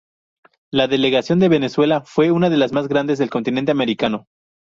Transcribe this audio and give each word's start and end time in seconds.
La 0.71 0.87
delegación 0.87 1.37
de 1.37 1.47
Venezuela 1.47 2.01
fue 2.03 2.31
una 2.31 2.49
de 2.49 2.57
las 2.57 2.71
más 2.71 2.87
grandes 2.87 3.19
de 3.19 3.25
el 3.25 3.29
continente 3.29 3.71
americano. 3.71 4.25